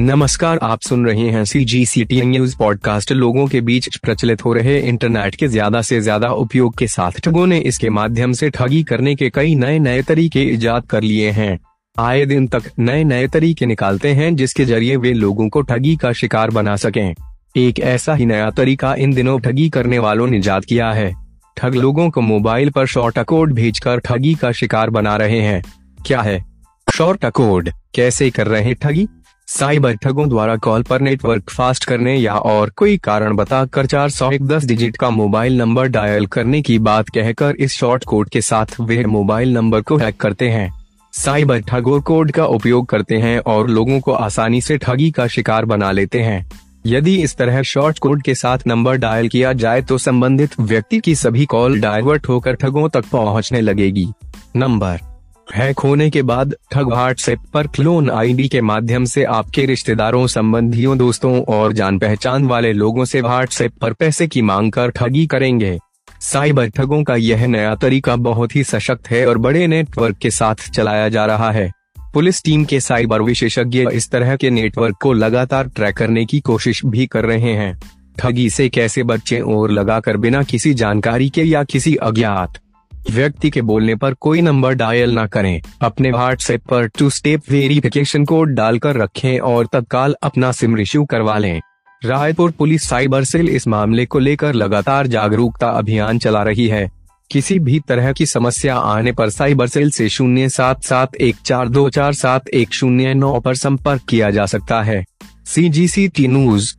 [0.00, 4.44] नमस्कार, आप सुन रहे हैं C G C T news podcast लोगों के बीच प्रचलित
[4.44, 8.50] हो रहे इंटरनेट के ज़्यादा से ज़्यादा उपयोग के साथ ठगों ने इसके माध्यम से
[8.50, 11.58] ठगी करने के कई नए नए तरीके इजाद कर लिए हैं।
[11.96, 16.12] आए दिन तक नए नए तरीके निकालते हैं, जिसके ज़रिए वे लोगों को ठगी का
[16.12, 17.14] शिकार बना सकें।
[17.56, 21.12] एक ऐसा ही नया तरीका इन दिनों ठगी करने वालों ने इजाद किया है।
[21.56, 25.62] ठग लोगों को मोबाइल पर शॉर्ट कोड भेजकर ठगी का शिकार बना रहे हैं।
[26.06, 26.44] क्या है?
[26.86, 27.70] Short code?
[27.94, 29.08] कैसे कर रहे ठगी?
[29.48, 34.30] साइबर ठगों द्वारा कॉल पर नेटवर्क फास्ट करने या और कोई कारण बताकर चार सौ
[34.30, 38.40] एक दस डिजिट का मोबाइल नंबर डायल करने की बात कहकर इस शॉर्ट कोड के
[38.40, 40.70] साथ वे मोबाइल नंबर को हैक करते हैं।
[41.14, 45.64] साइबर ठगों कोड का उपयोग करते हैं और लोगों को आसानी से ठगी का शिकार
[45.64, 46.50] बना लेते हैं।
[46.86, 51.14] यदि इस तरह शॉर्ट कोड के साथ नंबर डायल किया जाए तो संबंधित व्यक्ति की
[51.14, 54.08] सभी कॉल डाइवर्ट होकर ठगों तक पहुँचने लगेगी।
[54.56, 55.00] नंबर
[55.54, 60.98] हैक होने के बाद ठग व्हाट्सएप पर क्लोन आईडी के माध्यम से आपके रिश्तेदारों, संबंधियों,
[60.98, 65.78] दोस्तों और जान पहचान वाले लोगों से व्हाट्सएप पर पैसे की मांग कर ठगी करेंगे।
[66.20, 70.70] साइबर ठगों का यह नया तरीका बहुत ही सशक्त है और बड़े नेटवर्क के साथ
[70.70, 71.72] चलाया जा रहा है।
[72.14, 76.84] पुलिस टीम के साइबर विशेषज्ञ इस तरह के नेटवर्क को लगातार ट्रैक करने की कोशिश
[76.86, 77.80] भी कर रहे हैं।
[78.18, 82.58] ठगी से कैसे बच्चे और लगाकर बिना किसी जानकारी के या किसी अज्ञात
[83.10, 88.24] व्यक्ति के बोलने पर कोई नंबर डायल न करें। अपने व्हाट्सएप पर टू स्टेप वेरिफिकेशन
[88.24, 91.60] कोड डालकर रखें और तत्काल अपना सिम रिश्यू करवा लें।
[92.04, 96.90] रायपुर पुलिस साइबर सेल इस मामले को लेकर लगातार जागरूकता अभियान चला रही है।
[97.30, 101.68] किसी भी तरह की समस्या आने पर साइबर सेल से शून्य सात सात एक चार
[101.68, 105.04] दो चार सात एक शून्य नौ पर संपर्क किया जा सकता है।
[105.46, 106.74] सी जी सी टी न्यूज़